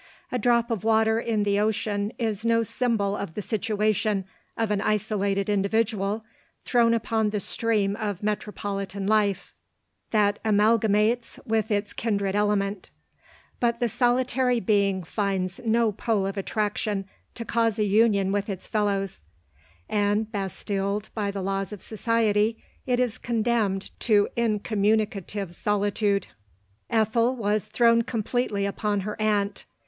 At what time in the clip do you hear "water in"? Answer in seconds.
0.83-1.43